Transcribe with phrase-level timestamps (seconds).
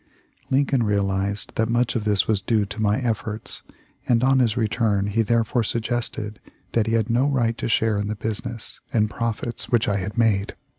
[0.49, 3.61] Lincoln realized that much of this was due to my efforts,
[4.09, 6.39] and on his return he therefore suggested
[6.71, 10.17] that he had no right to share in the business and profits which I had
[10.17, 10.55] made.